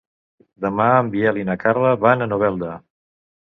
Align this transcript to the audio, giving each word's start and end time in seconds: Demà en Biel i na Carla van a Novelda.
Demà 0.65 0.87
en 1.01 1.11
Biel 1.17 1.37
i 1.41 1.45
na 1.51 1.57
Carla 1.65 1.93
van 2.07 2.29
a 2.29 2.31
Novelda. 2.35 2.75